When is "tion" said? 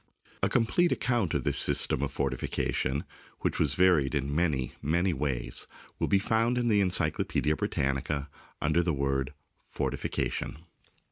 2.73-3.03